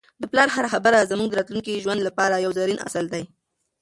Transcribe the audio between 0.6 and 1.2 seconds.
خبره